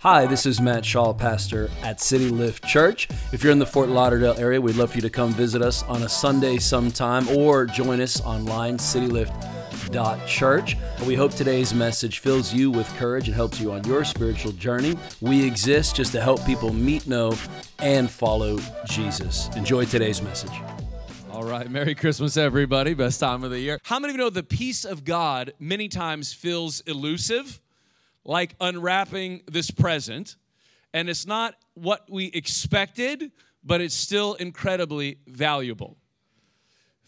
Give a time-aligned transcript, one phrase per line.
[0.00, 3.08] Hi, this is Matt Shaw, pastor at City Lift Church.
[3.32, 5.82] If you're in the Fort Lauderdale area, we'd love for you to come visit us
[5.84, 10.76] on a Sunday sometime or join us online, citylift.church.
[11.06, 14.98] We hope today's message fills you with courage and helps you on your spiritual journey.
[15.22, 17.34] We exist just to help people meet, know,
[17.78, 19.48] and follow Jesus.
[19.56, 20.52] Enjoy today's message.
[21.32, 22.92] All right, Merry Christmas, everybody.
[22.92, 23.78] Best time of the year.
[23.84, 27.62] How many of you know the peace of God many times feels elusive?
[28.26, 30.36] Like unwrapping this present,
[30.92, 33.30] and it's not what we expected,
[33.64, 35.96] but it's still incredibly valuable.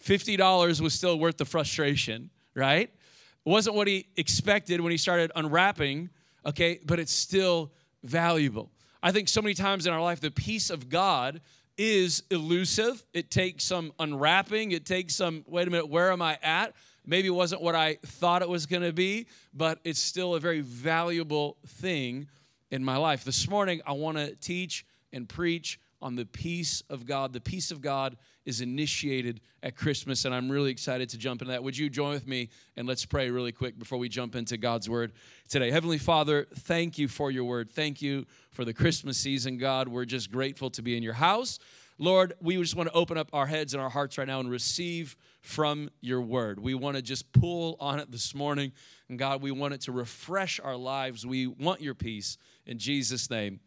[0.03, 2.89] $50 was still worth the frustration, right?
[2.89, 6.11] It wasn't what he expected when he started unwrapping,
[6.47, 7.73] okay, but it's still
[8.05, 8.71] valuable.
[9.03, 11.41] I think so many times in our life, the peace of God
[11.77, 13.05] is elusive.
[13.13, 16.75] It takes some unwrapping, it takes some, wait a minute, where am I at?
[17.09, 20.41] Maybe it wasn't what I thought it was going to be, but it's still a
[20.41, 22.29] very valuable thing
[22.71, 23.25] in my life.
[23.25, 27.33] This morning, I want to teach and preach on the peace of God.
[27.33, 31.53] The peace of God is initiated at Christmas, and I'm really excited to jump into
[31.53, 31.63] that.
[31.63, 34.89] Would you join with me and let's pray really quick before we jump into God's
[34.89, 35.13] word
[35.49, 35.71] today?
[35.71, 37.71] Heavenly Father, thank you for your word.
[37.71, 39.89] Thank you for the Christmas season, God.
[39.89, 41.59] We're just grateful to be in your house.
[41.99, 44.51] Lord, we just want to open up our heads and our hearts right now and
[44.51, 45.17] receive
[45.49, 46.61] from your word.
[46.61, 48.71] We want to just pull on it this morning.
[49.09, 51.25] And God, we want it to refresh our lives.
[51.25, 52.37] We want your peace.
[52.67, 53.61] In Jesus' name,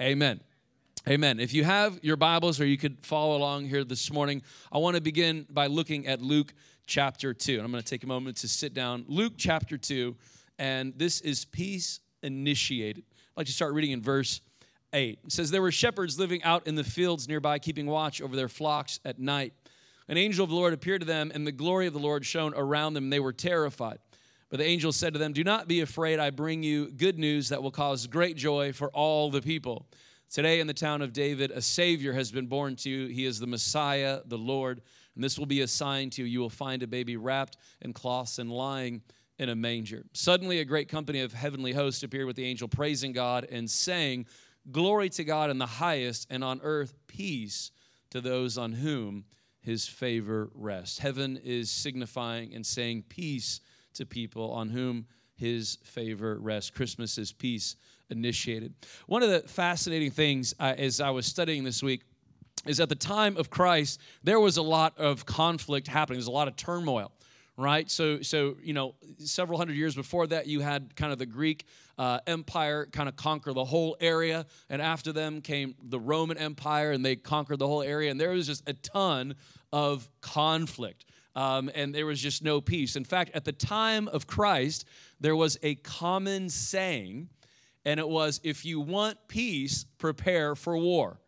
[0.00, 0.40] amen.
[1.08, 1.38] Amen.
[1.38, 4.96] If you have your Bibles or you could follow along here this morning, I want
[4.96, 6.52] to begin by looking at Luke
[6.88, 7.52] chapter 2.
[7.52, 9.04] And I'm going to take a moment to sit down.
[9.06, 10.16] Luke chapter 2,
[10.58, 13.04] and this is peace initiated.
[13.06, 14.40] I'd like to start reading in verse
[14.92, 15.20] 8.
[15.24, 18.48] It says, There were shepherds living out in the fields nearby, keeping watch over their
[18.48, 19.52] flocks at night
[20.08, 22.54] an angel of the Lord appeared to them, and the glory of the Lord shone
[22.56, 23.98] around them, and they were terrified.
[24.50, 26.18] But the angel said to them, Do not be afraid.
[26.18, 29.86] I bring you good news that will cause great joy for all the people.
[30.30, 33.06] Today, in the town of David, a Savior has been born to you.
[33.08, 34.80] He is the Messiah, the Lord.
[35.14, 36.28] And this will be a sign to you.
[36.28, 39.02] You will find a baby wrapped in cloths and lying
[39.38, 40.04] in a manger.
[40.14, 44.26] Suddenly, a great company of heavenly hosts appeared with the angel, praising God and saying,
[44.70, 47.70] Glory to God in the highest, and on earth peace
[48.10, 49.24] to those on whom
[49.68, 50.98] his favor rests.
[50.98, 53.60] Heaven is signifying and saying peace
[53.92, 56.70] to people on whom his favor rests.
[56.70, 57.76] Christmas is peace
[58.08, 58.72] initiated.
[59.08, 62.00] One of the fascinating things uh, as I was studying this week
[62.64, 66.30] is at the time of Christ, there was a lot of conflict happening, there's a
[66.30, 67.12] lot of turmoil
[67.58, 67.90] right?
[67.90, 71.66] So, so you know, several hundred years before that, you had kind of the Greek
[71.98, 76.92] uh, Empire kind of conquer the whole area, and after them came the Roman Empire,
[76.92, 79.34] and they conquered the whole area, and there was just a ton
[79.72, 81.04] of conflict.
[81.34, 82.96] Um, and there was just no peace.
[82.96, 84.84] In fact, at the time of Christ,
[85.20, 87.28] there was a common saying,
[87.84, 91.20] and it was if you want peace, prepare for war.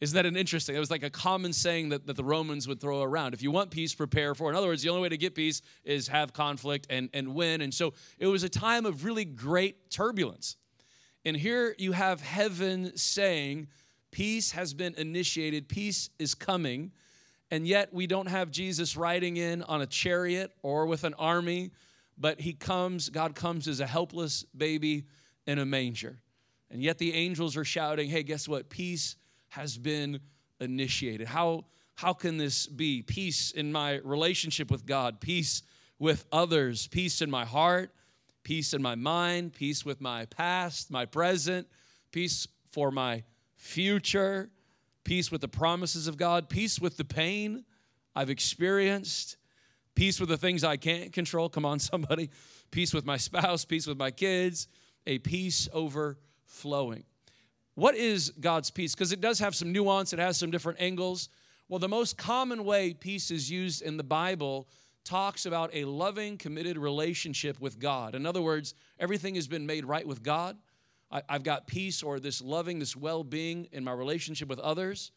[0.00, 0.76] Isn't that an interesting?
[0.76, 3.32] It was like a common saying that, that the Romans would throw around.
[3.32, 4.50] If you want peace, prepare for.
[4.50, 7.62] In other words, the only way to get peace is have conflict and, and win.
[7.62, 10.56] And so it was a time of really great turbulence.
[11.24, 13.68] And here you have heaven saying,
[14.10, 16.92] Peace has been initiated, peace is coming.
[17.50, 21.70] And yet we don't have Jesus riding in on a chariot or with an army,
[22.18, 25.04] but he comes, God comes as a helpless baby
[25.46, 26.18] in a manger.
[26.70, 28.68] And yet the angels are shouting, Hey, guess what?
[28.68, 29.16] Peace
[29.56, 30.20] has been
[30.60, 31.26] initiated.
[31.26, 33.00] How, how can this be?
[33.00, 35.62] Peace in my relationship with God, peace
[35.98, 37.90] with others, peace in my heart,
[38.42, 41.66] peace in my mind, peace with my past, my present,
[42.12, 43.24] peace for my
[43.54, 44.50] future,
[45.04, 47.64] peace with the promises of God, peace with the pain
[48.14, 49.38] I've experienced,
[49.94, 51.48] peace with the things I can't control.
[51.48, 52.28] Come on, somebody.
[52.70, 54.68] Peace with my spouse, peace with my kids,
[55.06, 57.04] a peace overflowing.
[57.76, 58.94] What is God's peace?
[58.94, 61.28] Because it does have some nuance, it has some different angles.
[61.68, 64.66] Well, the most common way peace is used in the Bible
[65.04, 68.14] talks about a loving, committed relationship with God.
[68.14, 70.56] In other words, everything has been made right with God.
[71.10, 75.12] I, have got peace or this loving, this well being in my relationship with others.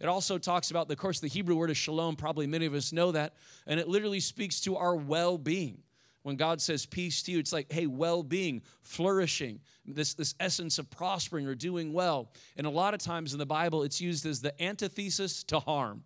[0.00, 2.14] It also talks about, of course, the Hebrew word is shalom.
[2.14, 3.34] Probably many of us know that.
[3.66, 5.82] And it literally speaks to our well being.
[6.24, 10.78] When God says peace to you, it's like, hey, well being, flourishing, this, this essence
[10.78, 12.32] of prospering or doing well.
[12.56, 16.02] And a lot of times in the Bible, it's used as the antithesis to harm.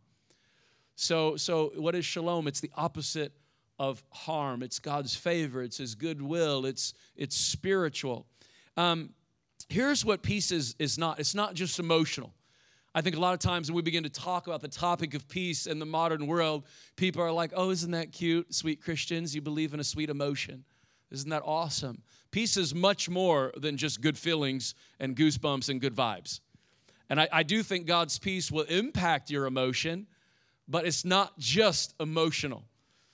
[0.97, 2.49] So, so what is shalom?
[2.49, 3.33] It's the opposite
[3.79, 4.65] of harm.
[4.65, 5.63] It's God's favor.
[5.63, 6.67] It's His goodwill.
[6.67, 8.27] It's it's spiritual.
[8.77, 9.11] Um,
[9.69, 11.21] here's what peace is is not.
[11.21, 12.33] It's not just emotional.
[12.99, 15.29] I think a lot of times when we begin to talk about the topic of
[15.29, 16.65] peace in the modern world,
[16.97, 19.37] people are like, "Oh, isn't that cute, sweet Christians?
[19.37, 20.65] You believe in a sweet emotion."
[21.13, 22.03] Isn't that awesome?
[22.33, 26.41] Peace is much more than just good feelings and goosebumps and good vibes.
[27.09, 30.09] And I, I do think God's peace will impact your emotion,
[30.67, 32.65] but it's not just emotional.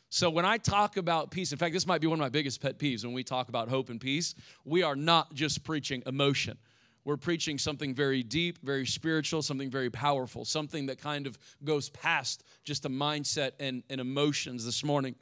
[0.08, 2.62] So when I talk about peace, in fact, this might be one of my biggest
[2.62, 4.34] pet peeves when we talk about hope and peace.
[4.64, 6.56] We are not just preaching emotion.
[7.04, 11.90] We're preaching something very deep, very spiritual, something very powerful, something that kind of goes
[11.90, 15.14] past just a mindset and, and emotions this morning.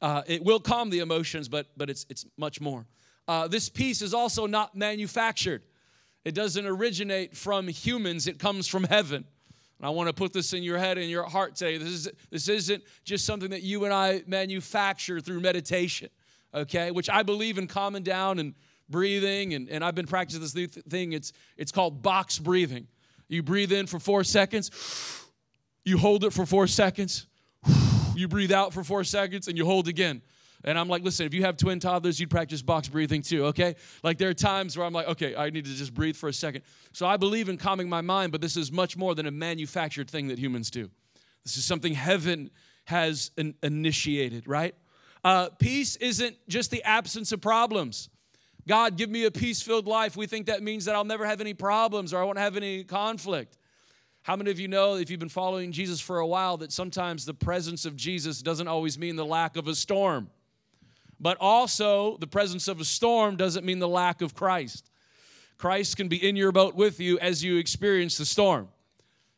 [0.00, 2.86] Uh, it will calm the emotions, but, but it's, it's much more.
[3.28, 5.62] Uh, this peace is also not manufactured.
[6.24, 9.24] It doesn't originate from humans, it comes from heaven.
[9.78, 11.76] And I want to put this in your head and your heart today.
[11.76, 16.08] This, is, this isn't just something that you and I manufacture through meditation,
[16.54, 16.90] okay?
[16.90, 18.54] Which I believe in calming down and
[18.88, 21.12] breathing, and, and I've been practicing this new thing.
[21.12, 22.86] It's, it's called box breathing.
[23.28, 24.70] You breathe in for four seconds,
[25.84, 27.26] you hold it for four seconds,
[28.14, 30.22] you breathe out for four seconds, and you hold again.
[30.64, 33.76] And I'm like, listen, if you have twin toddlers, you'd practice box breathing too, okay?
[34.02, 36.32] Like there are times where I'm like, okay, I need to just breathe for a
[36.32, 36.62] second.
[36.92, 40.10] So I believe in calming my mind, but this is much more than a manufactured
[40.10, 40.90] thing that humans do.
[41.44, 42.50] This is something heaven
[42.86, 44.74] has in- initiated, right?
[45.22, 48.08] Uh, peace isn't just the absence of problems.
[48.68, 50.16] God, give me a peace filled life.
[50.16, 52.82] We think that means that I'll never have any problems or I won't have any
[52.82, 53.58] conflict.
[54.22, 57.24] How many of you know, if you've been following Jesus for a while, that sometimes
[57.24, 60.30] the presence of Jesus doesn't always mean the lack of a storm?
[61.20, 64.90] But also, the presence of a storm doesn't mean the lack of Christ.
[65.58, 68.68] Christ can be in your boat with you as you experience the storm.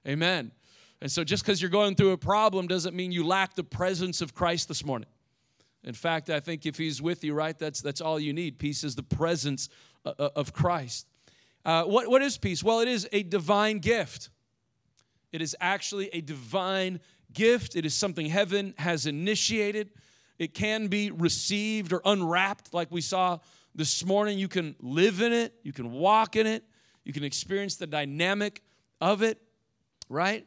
[0.06, 0.52] Amen.
[1.02, 4.20] And so, just because you're going through a problem doesn't mean you lack the presence
[4.20, 5.08] of Christ this morning.
[5.84, 8.58] In fact, I think if He's with you, right, that's, that's all you need.
[8.58, 9.68] Peace is the presence
[10.04, 11.06] uh, uh, of Christ.
[11.64, 12.62] Uh, what, what is peace?
[12.64, 14.30] Well, it is a divine gift.
[15.32, 17.00] It is actually a divine
[17.32, 19.90] gift, it is something heaven has initiated.
[20.38, 23.38] It can be received or unwrapped, like we saw
[23.74, 24.38] this morning.
[24.38, 26.64] You can live in it, you can walk in it,
[27.04, 28.62] you can experience the dynamic
[29.00, 29.40] of it,
[30.08, 30.46] right?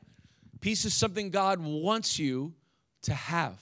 [0.62, 2.54] Peace is something God wants you
[3.04, 3.60] to have.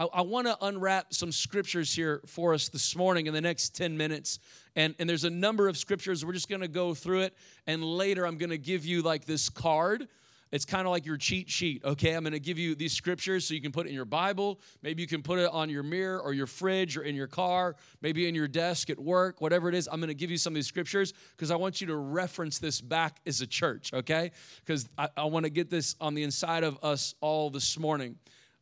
[0.00, 3.76] I, I want to unwrap some scriptures here for us this morning in the next
[3.76, 4.38] 10 minutes.
[4.74, 6.24] And, and there's a number of scriptures.
[6.24, 7.36] We're just going to go through it.
[7.66, 10.08] And later, I'm going to give you like this card
[10.52, 12.14] it's kind of like your cheat sheet, okay?
[12.14, 14.60] I'm going to give you these scriptures so you can put it in your Bible.
[14.82, 17.76] Maybe you can put it on your mirror or your fridge or in your car,
[18.02, 19.88] maybe in your desk at work, whatever it is.
[19.90, 22.58] I'm going to give you some of these scriptures because I want you to reference
[22.58, 24.32] this back as a church, okay?
[24.64, 28.16] Because I, I want to get this on the inside of us all this morning.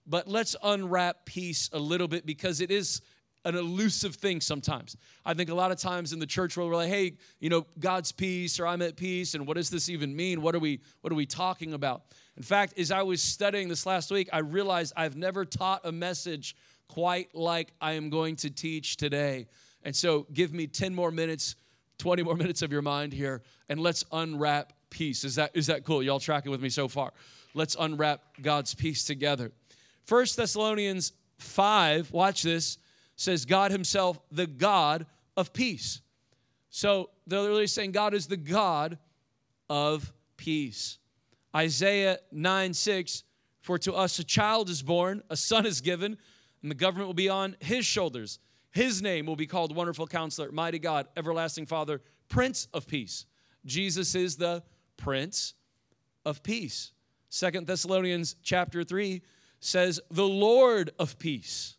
[0.08, 3.02] But let's unwrap peace a little bit because it is
[3.44, 4.96] an elusive thing sometimes.
[5.24, 7.66] I think a lot of times in the church world, we're like, hey, you know,
[7.78, 10.42] God's peace or I'm at peace, and what does this even mean?
[10.42, 12.02] What are we, what are we talking about?
[12.36, 15.92] In fact, as I was studying this last week, I realized I've never taught a
[15.92, 16.56] message
[16.88, 19.46] quite like I am going to teach today.
[19.82, 21.54] And so give me 10 more minutes,
[21.98, 25.22] 20 more minutes of your mind here, and let's unwrap peace.
[25.24, 26.02] Is that, is that cool?
[26.02, 27.12] Y'all tracking with me so far?
[27.54, 29.52] Let's unwrap God's peace together.
[30.08, 32.78] First Thessalonians 5, watch this
[33.14, 35.04] says God Himself, the God
[35.36, 36.00] of peace.
[36.70, 38.96] So they're literally saying God is the God
[39.68, 40.96] of peace.
[41.54, 43.22] Isaiah 9 6,
[43.60, 46.16] for to us a child is born, a son is given,
[46.62, 48.38] and the government will be on his shoulders.
[48.70, 52.00] His name will be called Wonderful Counselor, Mighty God, Everlasting Father,
[52.30, 53.26] Prince of Peace.
[53.66, 54.62] Jesus is the
[54.96, 55.52] Prince
[56.24, 56.92] of Peace.
[57.28, 59.20] Second Thessalonians chapter 3
[59.60, 61.76] says, the Lord of Peace.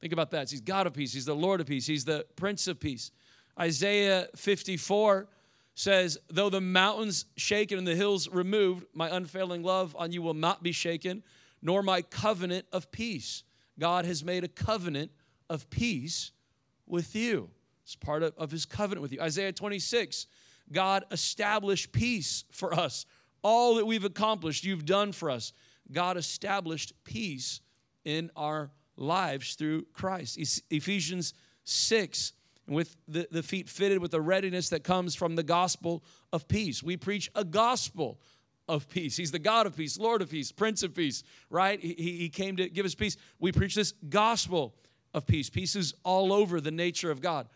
[0.00, 0.50] Think about that.
[0.50, 1.12] He's God of peace.
[1.12, 1.86] He's the Lord of peace.
[1.86, 3.10] He's the Prince of peace.
[3.58, 5.28] Isaiah 54
[5.74, 10.34] says, Though the mountains shaken and the hills removed, my unfailing love on you will
[10.34, 11.22] not be shaken,
[11.62, 13.42] nor my covenant of peace.
[13.78, 15.10] God has made a covenant
[15.48, 16.32] of peace
[16.86, 17.50] with you.
[17.84, 19.20] It's part of, of his covenant with you.
[19.20, 20.26] Isaiah 26,
[20.72, 23.06] God established peace for us.
[23.42, 25.52] All that we've accomplished, you've done for us.
[25.92, 27.60] God established peace
[28.04, 30.38] in our lives through Christ.
[30.70, 32.32] Ephesians 6,
[32.68, 36.02] with the, the feet fitted with the readiness that comes from the gospel
[36.32, 36.82] of peace.
[36.82, 38.18] We preach a gospel
[38.68, 39.16] of peace.
[39.16, 41.80] He's the God of peace, Lord of peace, Prince of peace, right?
[41.80, 43.16] He, he came to give us peace.
[43.38, 44.74] We preach this gospel
[45.14, 45.48] of peace.
[45.48, 47.48] Peace is all over the nature of God.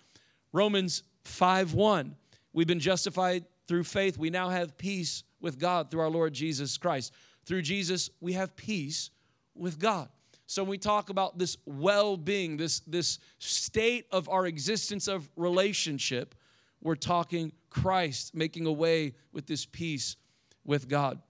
[0.53, 2.17] Romans 5 1,
[2.53, 4.19] we've been justified through faith.
[4.19, 7.13] We now have peace with God through our Lord Jesus Christ.
[7.45, 9.11] Through Jesus, we have peace
[9.55, 10.09] with God.
[10.47, 16.35] So when we talk about this well-being, this, this state of our existence of relationship,
[16.83, 20.17] we're talking Christ making a way with this peace
[20.65, 21.21] with God.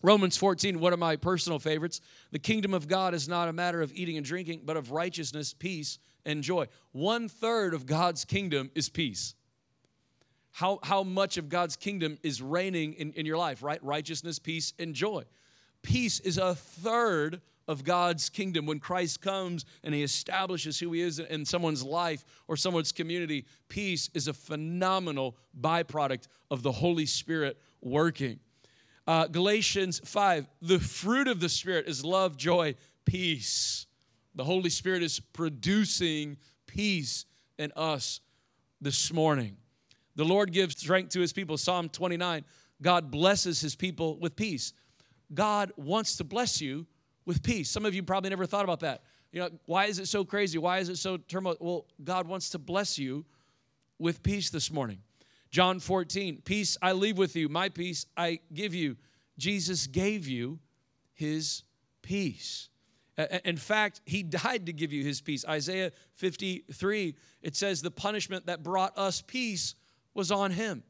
[0.00, 2.00] Romans 14, one of my personal favorites.
[2.30, 5.52] The kingdom of God is not a matter of eating and drinking, but of righteousness,
[5.52, 6.66] peace, and joy.
[6.92, 9.34] One third of God's kingdom is peace.
[10.52, 13.82] How, how much of God's kingdom is reigning in, in your life, right?
[13.82, 15.24] Righteousness, peace, and joy.
[15.82, 18.66] Peace is a third of God's kingdom.
[18.66, 23.44] When Christ comes and he establishes who he is in someone's life or someone's community,
[23.68, 28.40] peace is a phenomenal byproduct of the Holy Spirit working.
[29.06, 33.86] Uh, Galatians 5, the fruit of the Spirit is love, joy, peace.
[34.34, 37.26] The Holy Spirit is producing peace
[37.58, 38.20] in us
[38.80, 39.56] this morning.
[40.16, 41.56] The Lord gives strength to his people.
[41.56, 42.44] Psalm 29
[42.80, 44.72] God blesses his people with peace.
[45.32, 46.86] God wants to bless you
[47.24, 47.70] with peace.
[47.70, 49.02] Some of you probably never thought about that.
[49.32, 50.58] You know, why is it so crazy?
[50.58, 51.56] Why is it so turmoil?
[51.60, 53.26] Well, God wants to bless you
[53.98, 55.00] with peace this morning.
[55.50, 58.96] John 14, peace I leave with you, my peace I give you.
[59.38, 60.58] Jesus gave you
[61.14, 61.62] his
[62.02, 62.68] peace.
[63.44, 65.44] In fact, he died to give you his peace.
[65.46, 69.74] Isaiah 53, it says, The punishment that brought us peace
[70.14, 70.84] was on him.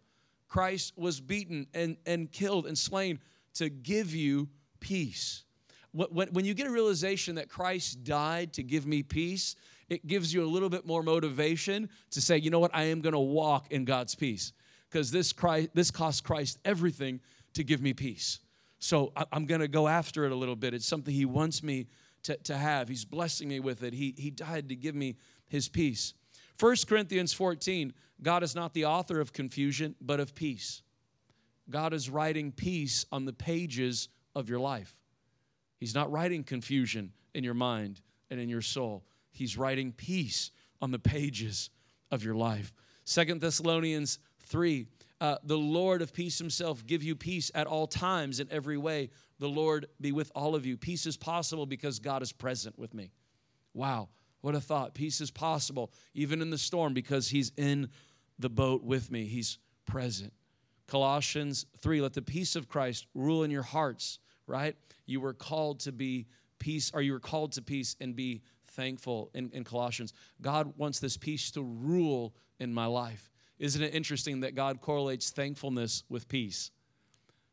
[0.46, 3.20] Christ was beaten and, and killed and slain
[3.54, 4.48] to give you
[4.80, 5.44] peace.
[5.92, 9.56] When, you get a realization that Christ died to give me peace,
[9.88, 13.00] it gives you a little bit more motivation to say, you know what, I am
[13.00, 14.52] going to walk in God's peace
[14.90, 17.20] because this Christ, this cost Christ everything
[17.54, 18.40] to give me peace.
[18.78, 20.74] So I'm going to go after it a little bit.
[20.74, 21.88] It's something He wants me
[22.24, 22.88] to, to have.
[22.88, 23.92] He's blessing me with it.
[23.92, 25.16] He, he died to give me
[25.48, 26.14] His peace.
[26.60, 30.82] 1 Corinthians 14 God is not the author of confusion, but of peace.
[31.70, 34.94] God is writing peace on the pages of your life.
[35.78, 39.04] He's not writing confusion in your mind and in your soul.
[39.30, 41.70] He's writing peace on the pages
[42.10, 42.72] of your life.
[43.04, 44.86] Second Thessalonians 3
[45.20, 49.10] uh, The Lord of peace himself give you peace at all times in every way.
[49.38, 50.76] The Lord be with all of you.
[50.76, 53.12] Peace is possible because God is present with me.
[53.74, 54.08] Wow,
[54.40, 54.94] what a thought.
[54.94, 57.88] Peace is possible even in the storm because He's in
[58.38, 60.32] the boat with me, He's present.
[60.88, 64.74] Colossians 3 Let the peace of Christ rule in your hearts, right?
[65.06, 66.26] You were called to be
[66.58, 70.12] peace, or you were called to peace and be thankful in, in Colossians.
[70.40, 73.30] God wants this peace to rule in my life.
[73.58, 76.70] Isn't it interesting that God correlates thankfulness with peace?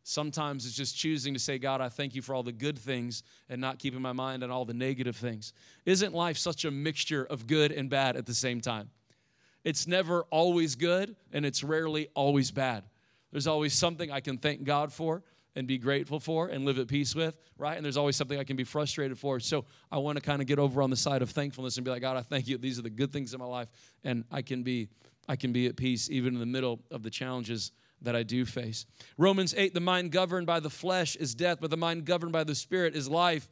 [0.03, 3.23] Sometimes it's just choosing to say, God, I thank you for all the good things
[3.49, 5.51] and not keeping my mind on all the negative things.
[5.83, 8.91] Isn't life such a mixture of good and bad at the same time?
[9.63, 12.83] It's never always good and it's rarely always bad.
[13.31, 15.23] There's always something I can thank God for
[15.55, 17.75] and be grateful for and live at peace with, right?
[17.75, 19.39] And there's always something I can be frustrated for.
[19.39, 21.91] So I want to kind of get over on the side of thankfulness and be
[21.91, 22.57] like, God, I thank you.
[22.57, 23.69] These are the good things in my life,
[24.03, 24.89] and I can be,
[25.27, 28.45] I can be at peace even in the middle of the challenges that I do
[28.45, 28.85] face.
[29.17, 32.43] Romans 8, the mind governed by the flesh is death, but the mind governed by
[32.43, 33.47] the spirit is life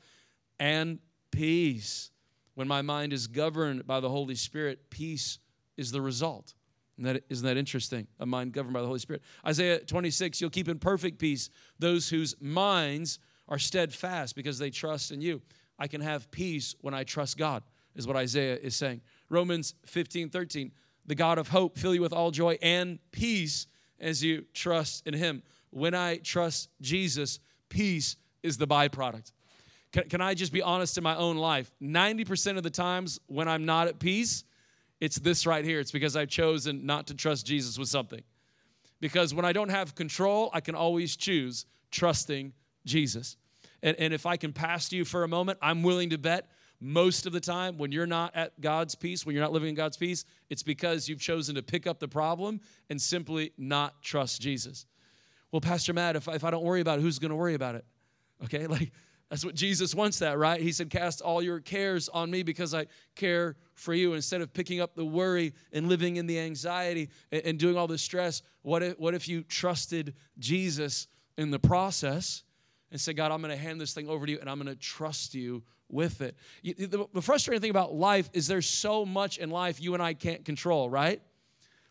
[0.59, 0.99] and
[1.31, 2.11] peace.
[2.55, 5.39] When my mind is governed by the Holy Spirit, peace
[5.77, 6.53] is the result.
[6.97, 8.07] Isn't that, isn't that interesting?
[8.19, 9.23] A mind governed by the Holy Spirit.
[9.45, 15.11] Isaiah 26, you'll keep in perfect peace those whose minds are steadfast because they trust
[15.11, 15.41] in you.
[15.79, 17.63] I can have peace when I trust God,
[17.95, 19.01] is what Isaiah is saying.
[19.29, 20.71] Romans 15, 13,
[21.05, 23.67] the God of hope fill you with all joy and peace
[23.99, 25.41] as you trust in Him.
[25.71, 29.31] When I trust Jesus, peace is the byproduct.
[29.91, 31.71] Can, can I just be honest in my own life?
[31.81, 34.43] 90% of the times when I'm not at peace,
[35.03, 35.81] it's this right here.
[35.81, 38.23] It's because I've chosen not to trust Jesus with something.
[39.01, 42.53] Because when I don't have control, I can always choose trusting
[42.85, 43.35] Jesus.
[43.81, 46.49] And, and if I can pass to you for a moment, I'm willing to bet
[46.79, 49.75] most of the time when you're not at God's peace, when you're not living in
[49.75, 54.41] God's peace, it's because you've chosen to pick up the problem and simply not trust
[54.41, 54.85] Jesus.
[55.51, 57.75] Well, Pastor Matt, if, if I don't worry about it, who's going to worry about
[57.75, 57.83] it?
[58.45, 58.93] Okay, like
[59.33, 60.61] that's what Jesus wants that, right?
[60.61, 62.85] He said, Cast all your cares on me because I
[63.15, 64.13] care for you.
[64.13, 67.97] Instead of picking up the worry and living in the anxiety and, doing all the
[67.97, 72.43] stress, what if, what if you trusted Jesus in the process
[72.91, 74.67] and said, God, I'm going to hand this thing over to you and I'm going
[74.67, 76.37] to trust you with it?
[76.63, 80.13] The, the frustrating thing about life is there's so much in life you and I
[80.13, 81.19] can't control, right?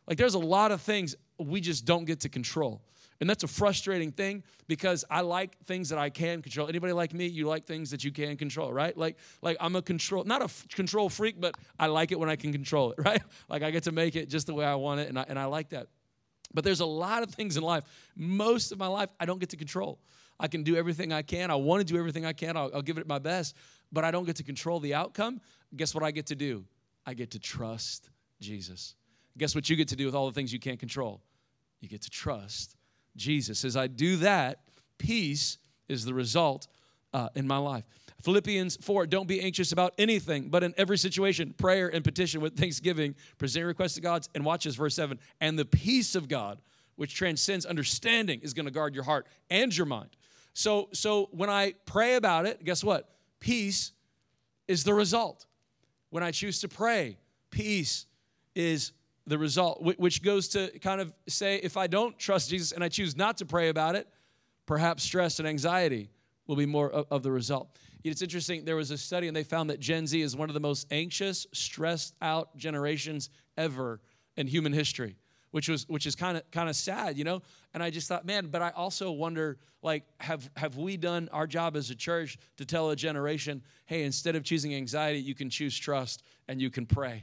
[0.06, 2.82] Like there's a lot of things we just don't get to control.
[3.22, 6.66] And that's a frustrating thing because I like things that I can control.
[6.66, 8.98] Anybody like me, you like things that you can control, right?
[8.98, 12.28] Like like I'm a control not a f- control freak, but I like it when
[12.28, 13.22] I can control it, right?
[13.48, 15.38] Like I get to make it just the way I want it and I, and
[15.38, 15.86] I like that.
[16.52, 17.84] But there's a lot of things in life,
[18.16, 20.00] most of my life I don't get to control.
[20.40, 21.52] I can do everything I can.
[21.52, 22.56] I want to do everything I can.
[22.56, 23.54] I'll, I'll give it my best,
[23.92, 25.40] but I don't get to control the outcome.
[25.76, 26.64] Guess what I get to do?
[27.06, 28.10] I get to trust
[28.40, 28.96] Jesus.
[29.38, 31.22] Guess what you get to do with all the things you can't control?
[31.80, 32.74] You get to trust
[33.16, 33.64] Jesus.
[33.64, 34.60] As I do that,
[34.98, 36.66] peace is the result
[37.12, 37.84] uh, in my life.
[38.22, 42.56] Philippians 4, don't be anxious about anything, but in every situation, prayer and petition with
[42.56, 46.62] thanksgiving, present requests to God, and watch this, verse 7, and the peace of God,
[46.94, 50.10] which transcends understanding, is going to guard your heart and your mind.
[50.54, 53.08] So, so when I pray about it, guess what?
[53.40, 53.92] Peace
[54.68, 55.46] is the result.
[56.10, 57.18] When I choose to pray,
[57.50, 58.06] peace
[58.54, 58.92] is
[59.26, 62.88] the result, which goes to kind of say if I don't trust Jesus and I
[62.88, 64.08] choose not to pray about it,
[64.66, 66.10] perhaps stress and anxiety
[66.46, 67.76] will be more of, the result.
[68.02, 70.54] It's interesting, there was a study and they found that Gen Z is one of
[70.54, 74.00] the most anxious, stressed out generations ever
[74.36, 75.16] in human history,
[75.52, 77.42] which was which is kind of kind of sad, you know?
[77.74, 81.46] And I just thought, man, but I also wonder like have have we done our
[81.46, 85.48] job as a church to tell a generation, hey, instead of choosing anxiety, you can
[85.48, 87.22] choose trust and you can pray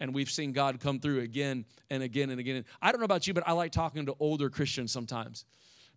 [0.00, 2.64] and we've seen God come through again and again and again.
[2.80, 5.44] I don't know about you, but I like talking to older Christians sometimes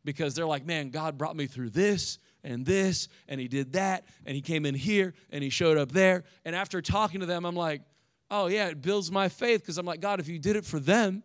[0.04, 4.06] because they're like, man, God brought me through this and this, and He did that,
[4.26, 6.24] and He came in here, and He showed up there.
[6.44, 7.82] And after talking to them, I'm like,
[8.32, 10.80] oh, yeah, it builds my faith because I'm like, God, if you did it for
[10.80, 11.24] them,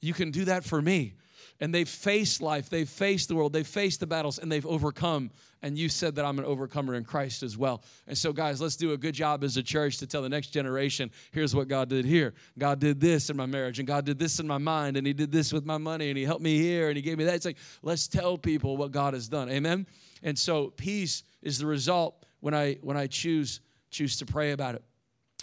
[0.00, 1.14] you can do that for me.
[1.60, 5.30] And they've faced life, they've faced the world, they've faced the battles, and they've overcome.
[5.62, 7.82] And you said that I'm an overcomer in Christ as well.
[8.06, 10.48] And so, guys, let's do a good job as a church to tell the next
[10.48, 12.34] generation here's what God did here.
[12.58, 15.12] God did this in my marriage, and God did this in my mind, and He
[15.12, 17.34] did this with my money, and He helped me here, and He gave me that.
[17.34, 19.48] It's like, let's tell people what God has done.
[19.50, 19.86] Amen?
[20.22, 23.60] And so peace is the result when I when I choose
[23.90, 24.84] choose to pray about it.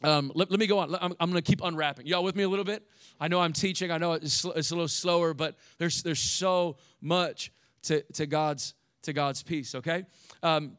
[0.02, 0.96] Um, let, let, me go on.
[0.96, 2.08] I'm, I'm going to keep unwrapping.
[2.08, 2.84] Y'all with me a little bit?
[3.20, 3.92] I know I'm teaching.
[3.92, 7.52] I know it's, it's a little slower, but there's there's so much
[7.84, 8.74] to, to God's
[9.04, 9.76] to God's peace.
[9.76, 10.04] Okay.
[10.42, 10.78] Um,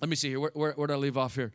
[0.00, 0.40] let me see here.
[0.40, 1.52] Where, where, where did I leave off here?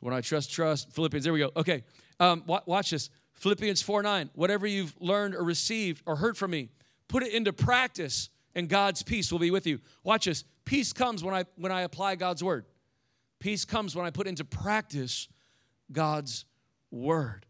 [0.00, 0.92] When I trust, trust.
[0.92, 1.24] Philippians.
[1.24, 1.50] There we go.
[1.56, 1.82] Okay.
[2.20, 3.10] Um, watch this.
[3.34, 4.30] Philippians 4 9.
[4.34, 6.70] Whatever you've learned or received or heard from me,
[7.08, 9.80] put it into practice, and God's peace will be with you.
[10.02, 10.44] Watch this.
[10.64, 12.64] Peace comes when I when I apply God's word.
[13.38, 15.28] Peace comes when I put into practice
[15.92, 16.44] God's
[16.90, 17.46] word.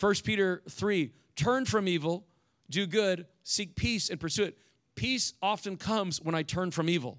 [0.00, 2.26] 1 Peter 3, turn from evil,
[2.70, 4.58] do good, seek peace and pursue it.
[4.94, 7.18] Peace often comes when I turn from evil.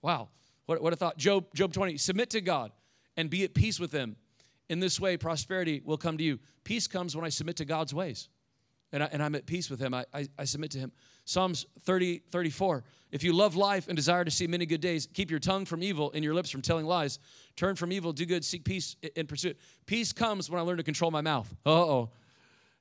[0.00, 0.28] Wow,
[0.66, 1.18] what, what a thought.
[1.18, 2.72] Job, Job 20, submit to God
[3.16, 4.16] and be at peace with him.
[4.68, 6.38] In this way, prosperity will come to you.
[6.64, 8.28] Peace comes when I submit to God's ways
[8.92, 9.94] and, I, am at peace with him.
[9.94, 10.92] I, I, I submit to him.
[11.24, 12.84] Psalms 30, 34.
[13.10, 15.82] If you love life and desire to see many good days, keep your tongue from
[15.82, 17.18] evil and your lips from telling lies.
[17.56, 19.58] Turn from evil, do good, seek peace, and pursue it.
[19.86, 21.54] Peace comes when I learn to control my mouth.
[21.64, 22.10] Oh.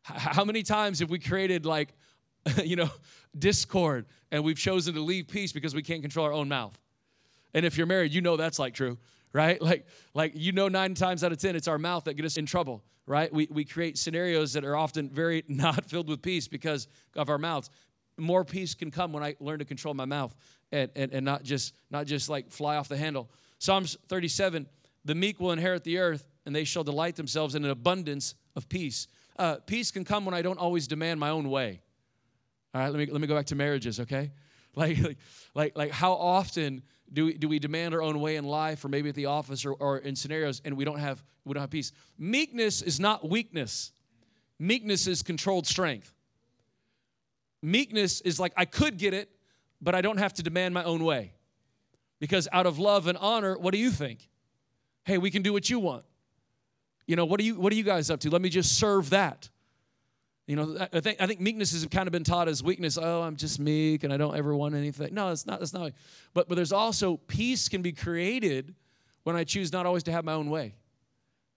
[0.04, 1.94] How many times have we created like,
[2.64, 2.90] you know,
[3.38, 6.78] discord and we've chosen to leave peace because we can't control our own mouth?
[7.54, 8.98] And if you're married, you know that's like true,
[9.34, 9.62] right?
[9.72, 12.38] Like, like you know, nine times out of ten, it's our mouth that gets us
[12.38, 13.34] in trouble, right?
[13.34, 17.38] We, we create scenarios that are often very not filled with peace because of our
[17.38, 17.70] mouths
[18.18, 20.36] more peace can come when I learn to control my mouth
[20.72, 23.30] and, and, and not just not just like fly off the handle.
[23.60, 24.68] Psalms 37,
[25.06, 28.68] the meek will inherit the earth, and they shall delight themselves in an abundance of
[28.70, 29.08] peace.
[29.38, 31.82] Uh, peace can come when I don't always demand my own way.
[32.74, 34.32] All right, let me let me go back to marriages, okay?
[34.74, 35.18] Like like
[35.54, 38.88] like, like how often do we, do we demand our own way in life or
[38.88, 41.70] maybe at the office or, or in scenarios and we don't have we don't have
[41.70, 43.92] peace meekness is not weakness
[44.60, 46.14] meekness is controlled strength
[47.62, 49.30] Meekness is like, I could get it,
[49.82, 51.34] but I don't have to demand my own way.
[52.20, 54.30] Because out of love and honor, what do you think?
[55.04, 56.04] Hey, we can do what you want.
[57.08, 58.30] You know, what are you what are you guys up to?
[58.30, 59.50] Let me just serve that.
[60.52, 62.98] You know, I think I think meekness has kind of been taught as weakness.
[63.02, 65.14] Oh, I'm just meek and I don't ever want anything.
[65.14, 65.60] No, it's not.
[65.60, 65.94] That's not.
[66.34, 68.76] But but there's also peace can be created
[69.24, 70.76] when I choose not always to have my own way.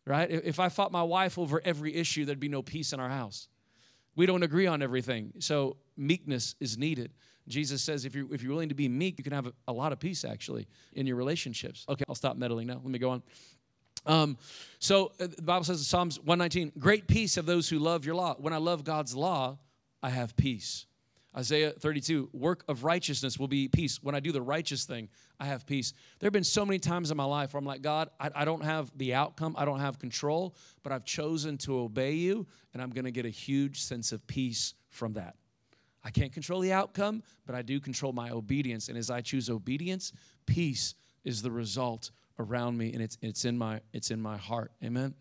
[0.07, 0.30] Right?
[0.30, 3.48] If I fought my wife over every issue, there'd be no peace in our house.
[4.14, 5.33] We don't agree on everything.
[5.40, 7.14] So meekness is needed.
[7.48, 9.72] Jesus says if you're, if you're willing to be meek, you can have a, a
[9.72, 11.85] lot of peace actually in your relationships.
[11.88, 12.74] Okay, I'll stop meddling now.
[12.74, 13.24] Let me go on.
[14.06, 14.36] Um,
[14.78, 18.14] so uh, the Bible says in Psalms 119, great peace of those who love your
[18.14, 18.34] law.
[18.38, 19.58] When I love God's law,
[20.02, 20.86] I have peace.
[21.36, 24.00] Isaiah 32, work of righteousness will be peace.
[24.02, 25.08] When I do the righteous thing,
[25.40, 25.92] I have peace.
[26.20, 28.44] There have been so many times in my life where I'm like, God, I, I
[28.44, 32.80] don't have the outcome, I don't have control, but I've chosen to obey you, and
[32.80, 35.34] I'm going to get a huge sense of peace from that.
[36.04, 38.88] I can't control the outcome, but I do control my obedience.
[38.88, 40.12] And as I choose obedience,
[40.46, 44.72] peace is the result around me, and it's, it's, in, my, it's in my heart.
[44.82, 45.14] Amen.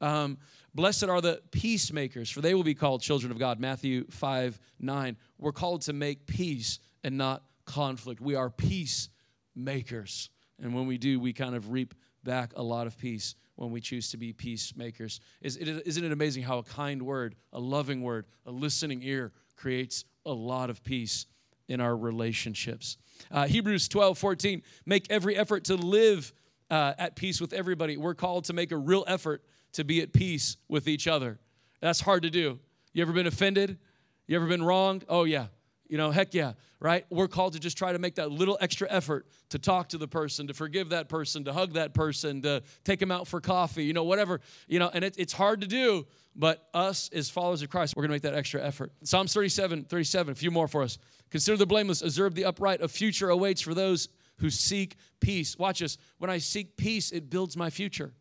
[0.00, 0.38] Um,
[0.74, 3.58] Blessed are the peacemakers, for they will be called children of God.
[3.58, 5.16] Matthew 5 9.
[5.38, 8.20] We're called to make peace and not conflict.
[8.20, 10.30] We are peacemakers.
[10.60, 13.80] And when we do, we kind of reap back a lot of peace when we
[13.80, 15.20] choose to be peacemakers.
[15.40, 20.32] Isn't it amazing how a kind word, a loving word, a listening ear creates a
[20.32, 21.26] lot of peace
[21.68, 22.98] in our relationships?
[23.30, 24.62] Uh, Hebrews 12 14.
[24.86, 26.32] Make every effort to live
[26.70, 27.96] uh, at peace with everybody.
[27.96, 31.38] We're called to make a real effort to be at peace with each other.
[31.80, 32.58] That's hard to do.
[32.92, 33.78] You ever been offended?
[34.26, 35.04] You ever been wronged?
[35.08, 35.46] Oh, yeah.
[35.88, 37.06] You know, heck yeah, right?
[37.08, 40.06] We're called to just try to make that little extra effort to talk to the
[40.06, 43.84] person, to forgive that person, to hug that person, to take them out for coffee,
[43.84, 47.62] you know, whatever, you know, and it, it's hard to do, but us as followers
[47.62, 48.92] of Christ, we're gonna make that extra effort.
[49.02, 50.98] Psalms 37, 37, a few more for us.
[51.30, 55.58] Consider the blameless, observe the upright, a future awaits for those who seek peace.
[55.58, 55.98] Watch this.
[56.18, 58.12] When I seek peace, it builds my future.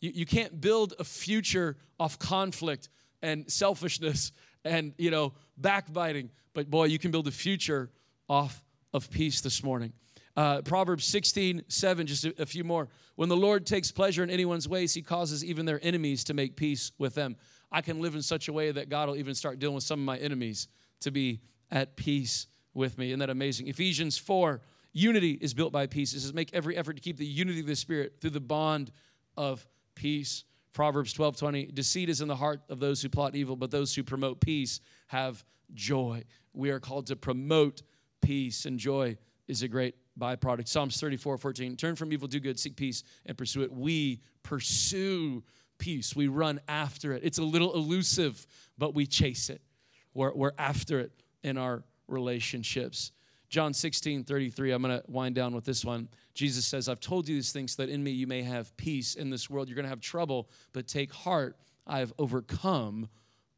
[0.00, 2.88] You, you can't build a future off conflict
[3.22, 4.32] and selfishness
[4.64, 6.30] and, you know, backbiting.
[6.54, 7.90] But boy, you can build a future
[8.28, 9.92] off of peace this morning.
[10.36, 12.88] Uh, Proverbs 16, 7, just a, a few more.
[13.14, 16.56] When the Lord takes pleasure in anyone's ways, he causes even their enemies to make
[16.56, 17.36] peace with them.
[17.72, 19.98] I can live in such a way that God will even start dealing with some
[19.98, 20.68] of my enemies
[21.00, 23.08] to be at peace with me.
[23.08, 23.68] Isn't that amazing?
[23.68, 24.60] Ephesians 4,
[24.96, 26.14] unity is built by peace.
[26.14, 28.90] It says, make every effort to keep the unity of the Spirit through the bond
[29.36, 30.44] of peace.
[30.72, 33.94] Proverbs 12, 20, deceit is in the heart of those who plot evil, but those
[33.94, 36.24] who promote peace have joy.
[36.54, 37.82] We are called to promote
[38.22, 40.68] peace, and joy is a great byproduct.
[40.68, 43.72] Psalms 34, 14, turn from evil, do good, seek peace, and pursue it.
[43.72, 45.44] We pursue
[45.78, 46.16] peace.
[46.16, 47.22] We run after it.
[47.22, 48.46] It's a little elusive,
[48.78, 49.60] but we chase it.
[50.14, 53.12] We're, we're after it in our relationships.
[53.48, 56.08] John 16, 33, I'm going to wind down with this one.
[56.34, 59.14] Jesus says, I've told you these things so that in me you may have peace
[59.14, 59.68] in this world.
[59.68, 61.56] You're going to have trouble, but take heart.
[61.86, 63.08] I have overcome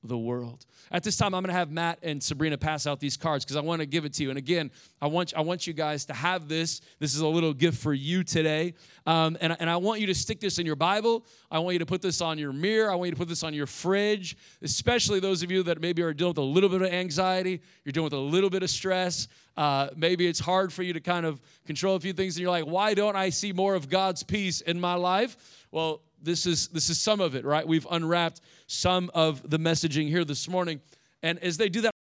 [0.05, 0.65] the world.
[0.91, 3.57] At this time, I'm going to have Matt and Sabrina pass out these cards because
[3.57, 4.31] I want to give it to you.
[4.31, 4.71] And again,
[5.03, 6.81] I want, I want you guys to have this.
[6.99, 8.75] This is a little gift for you today.
[9.07, 11.27] Um, and, and I want you to stick this in your Bible.
[11.51, 12.93] I want you to put this on your mirror.
[12.93, 16.03] I want you to put this on your fridge, especially those of you that maybe
[16.03, 18.71] are dealing with a little bit of anxiety, you're dealing with a little bit of
[18.71, 19.29] stress.
[19.57, 22.51] Uh, maybe it's hard for you to kind of control a few things, and you're
[22.51, 25.67] like, why don't I see more of God's peace in my life?
[25.73, 27.67] Well, this is this is some of it, right?
[27.67, 30.81] We've unwrapped some of the messaging here this morning.
[31.23, 31.95] And as they do that,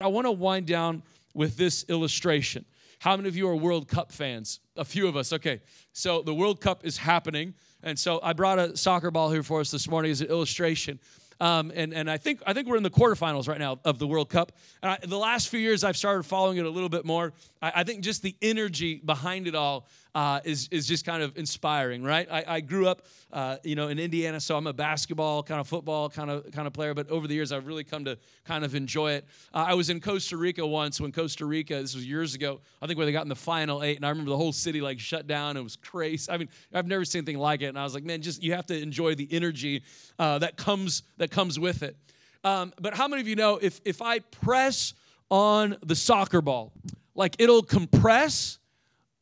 [0.00, 1.02] I want to wind down
[1.34, 2.64] with this illustration.
[3.00, 4.60] How many of you are World Cup fans?
[4.76, 5.32] A few of us.
[5.32, 5.60] Okay.
[5.92, 7.54] So the World Cup is happening.
[7.82, 11.00] And so I brought a soccer ball here for us this morning as an illustration.
[11.40, 14.06] Um, and, and I think I think we're in the quarterfinals right now of the
[14.06, 14.52] World Cup.
[14.82, 17.32] And I, the last few years, I've started following it a little bit more.
[17.62, 21.36] I, I think just the energy behind it all uh, is, is just kind of
[21.36, 22.26] inspiring, right?
[22.30, 25.68] I, I grew up, uh, you know, in Indiana, so I'm a basketball kind of
[25.68, 26.94] football kind of kind of player.
[26.94, 29.24] But over the years, I've really come to kind of enjoy it.
[29.54, 32.86] Uh, I was in Costa Rica once when Costa Rica, this was years ago, I
[32.86, 34.98] think where they got in the final eight, and I remember the whole city like
[34.98, 35.56] shut down.
[35.56, 36.30] It was crazy.
[36.30, 38.54] I mean, I've never seen anything like it, and I was like, man, just you
[38.54, 39.82] have to enjoy the energy
[40.18, 41.96] uh, that comes that comes with it.
[42.42, 44.94] Um, but how many of you know if if I press
[45.30, 46.72] on the soccer ball,
[47.14, 48.58] like it'll compress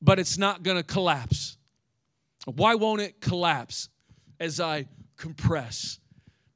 [0.01, 1.57] but it's not going to collapse.
[2.45, 3.89] Why won't it collapse
[4.41, 5.99] as I compress?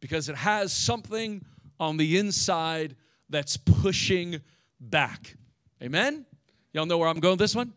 [0.00, 1.44] Because it has something
[1.78, 2.96] on the inside
[3.28, 4.40] that's pushing
[4.80, 5.36] back.
[5.82, 6.24] Amen?
[6.72, 7.72] Y'all know where I'm going this one?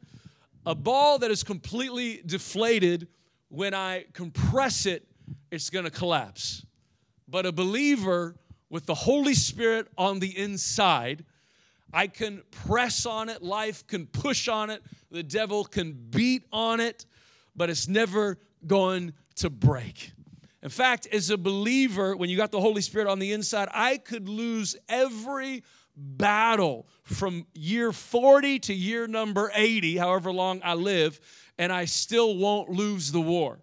[0.65, 3.07] A ball that is completely deflated,
[3.49, 5.07] when I compress it,
[5.51, 6.65] it's going to collapse.
[7.27, 8.35] But a believer
[8.69, 11.23] with the Holy Spirit on the inside,
[11.95, 16.81] I can press on it, life can push on it, the devil can beat on
[16.81, 17.05] it,
[17.55, 20.11] but it's never going to break.
[20.61, 23.95] In fact, as a believer, when you got the Holy Spirit on the inside, I
[23.95, 25.63] could lose every
[25.95, 31.21] battle from year 40 to year number 80, however long I live,
[31.57, 33.59] and I still won't lose the war.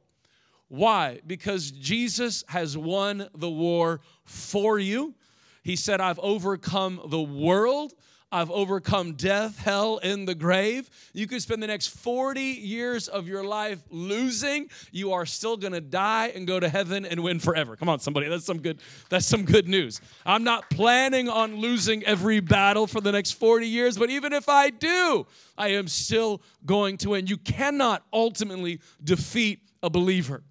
[0.69, 1.21] Why?
[1.27, 5.17] Because Jesus has won the war for you.
[5.63, 7.93] He said, I've overcome the world.
[8.33, 10.89] I've overcome death, hell, and the grave.
[11.13, 14.71] You could spend the next 40 years of your life losing.
[14.91, 17.77] You are still going to die and go to heaven and win forever.
[17.77, 18.29] Come on, somebody.
[18.29, 20.01] That's some good that's some good news.
[20.25, 24.49] I'm not planning on losing every battle for the next 40 years, but even if
[24.49, 25.27] I do,
[25.59, 27.27] I am still going to win.
[27.27, 30.43] You cannot ultimately defeat a believer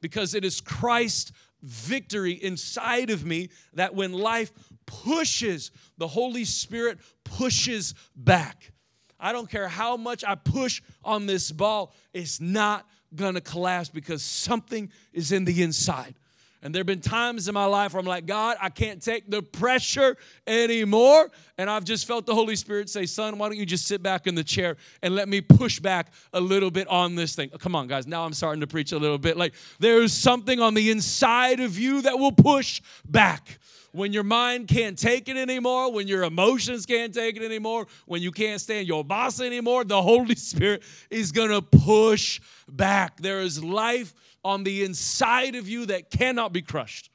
[0.00, 1.30] because it is Christ's
[1.62, 4.52] victory inside of me that when life
[4.88, 8.72] pushes, the Holy Spirit pushes back.
[9.20, 14.22] I don't care how much I push on this ball, it's not gonna collapse because
[14.22, 16.14] something is in the inside.
[16.62, 19.30] And there have been times in my life where I'm like, God, I can't take
[19.30, 20.16] the pressure
[20.46, 21.30] anymore.
[21.56, 24.26] And I've just felt the Holy Spirit say, Son, why don't you just sit back
[24.26, 27.50] in the chair and let me push back a little bit on this thing?
[27.52, 28.08] Oh, come on, guys.
[28.08, 29.36] Now I'm starting to preach a little bit.
[29.36, 33.58] Like, there's something on the inside of you that will push back
[33.92, 38.22] when your mind can't take it anymore, when your emotions can't take it anymore, when
[38.22, 43.20] you can't stand your boss anymore, the Holy Spirit is going to push back.
[43.20, 47.10] There is life on the inside of you that cannot be crushed.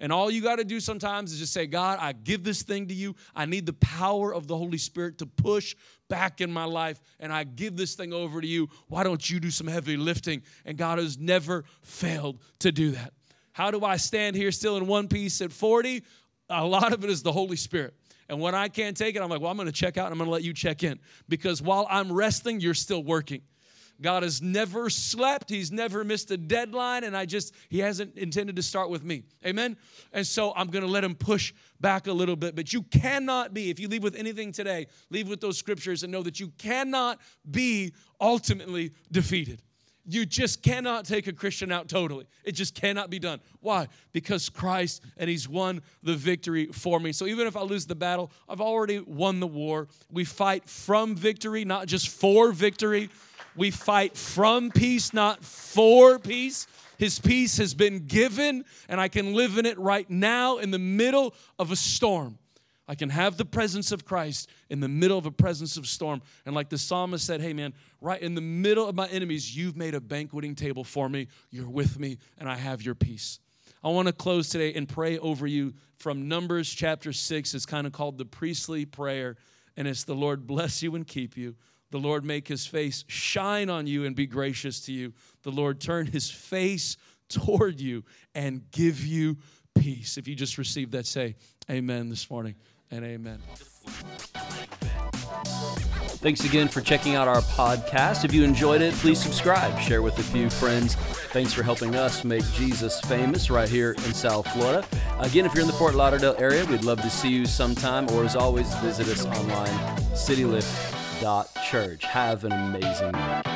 [0.00, 2.88] And all you got to do sometimes is just say, God, I give this thing
[2.88, 3.14] to you.
[3.34, 5.76] I need the power of the Holy Spirit to push
[6.08, 8.68] back in my life, and I give this thing over to you.
[8.88, 10.42] Why don't you do some heavy lifting?
[10.64, 13.12] And God has never failed to do that.
[13.52, 16.02] How do I stand here still in one piece at 40?
[16.50, 17.94] A lot of it is the Holy Spirit.
[18.28, 20.12] And when I can't take it, I'm like, well, I'm going to check out and
[20.12, 20.98] I'm going to let you check in.
[21.28, 23.42] Because while I'm resting, you're still working.
[24.00, 25.50] God has never slept.
[25.50, 27.04] He's never missed a deadline.
[27.04, 29.22] And I just, He hasn't intended to start with me.
[29.46, 29.76] Amen?
[30.12, 32.56] And so I'm going to let Him push back a little bit.
[32.56, 36.12] But you cannot be, if you leave with anything today, leave with those scriptures and
[36.12, 39.62] know that you cannot be ultimately defeated.
[40.06, 42.26] You just cannot take a Christian out totally.
[42.44, 43.40] It just cannot be done.
[43.60, 43.88] Why?
[44.12, 47.12] Because Christ and He's won the victory for me.
[47.12, 49.88] So even if I lose the battle, I've already won the war.
[50.10, 53.08] We fight from victory, not just for victory.
[53.56, 56.66] We fight from peace, not for peace.
[56.98, 60.78] His peace has been given, and I can live in it right now in the
[60.78, 62.38] middle of a storm.
[62.86, 66.20] I can have the presence of Christ in the middle of a presence of storm.
[66.44, 69.76] And like the psalmist said, hey man, right in the middle of my enemies, you've
[69.76, 71.28] made a banqueting table for me.
[71.50, 73.40] You're with me, and I have your peace.
[73.82, 77.54] I want to close today and pray over you from Numbers chapter 6.
[77.54, 79.36] It's kind of called the priestly prayer,
[79.76, 81.56] and it's the Lord bless you and keep you.
[81.94, 85.12] The Lord make his face shine on you and be gracious to you.
[85.44, 86.96] The Lord turn his face
[87.28, 88.02] toward you
[88.34, 89.36] and give you
[89.76, 90.18] peace.
[90.18, 91.36] If you just received that, say
[91.70, 92.56] amen this morning
[92.90, 93.38] and amen.
[96.18, 98.24] Thanks again for checking out our podcast.
[98.24, 100.96] If you enjoyed it, please subscribe, share with a few friends.
[100.96, 104.84] Thanks for helping us make Jesus famous right here in South Florida.
[105.20, 108.24] Again, if you're in the Fort Lauderdale area, we'd love to see you sometime, or
[108.24, 110.02] as always, visit us online,
[111.24, 112.04] citylift.church.
[112.04, 113.53] Have an amazing week.